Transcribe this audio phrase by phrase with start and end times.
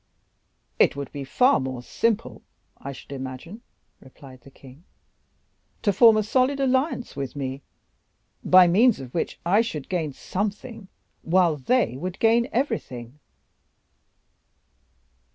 [0.79, 2.41] "It would be far more simple,
[2.79, 3.61] I should imagine,"
[3.99, 4.83] replied the king,
[5.83, 7.61] "to form a solid alliance with me,
[8.43, 10.87] by means of which I should gain something,
[11.21, 13.19] while they would gain everything."